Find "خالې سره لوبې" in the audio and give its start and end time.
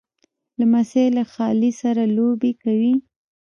1.31-2.51